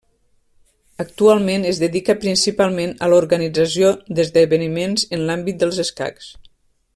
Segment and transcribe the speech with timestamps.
[1.03, 6.33] Actualment, es dedica principalment a l'organització d'esdeveniments en l'àmbit dels escacs.